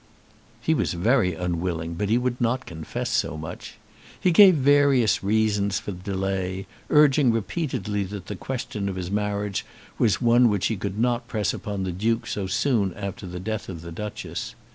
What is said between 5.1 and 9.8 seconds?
reasons for delay, urging repeatedly that the question of his marriage